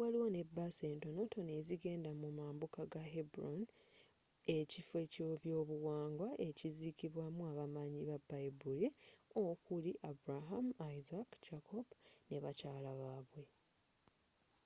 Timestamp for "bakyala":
12.44-12.92